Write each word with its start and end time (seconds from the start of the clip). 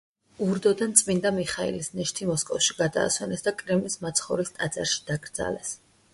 ურდოდან 0.45 0.95
წმინდა 1.01 1.31
მიხეილის 1.35 1.89
ნეშტი 1.99 2.29
მოსკოვში 2.31 2.77
გადაასვენეს 2.81 3.47
და 3.49 3.55
კრემლის 3.61 4.01
მაცხოვრის 4.09 4.53
ტაძარში 4.59 5.07
დაკრძალეს. 5.13 5.79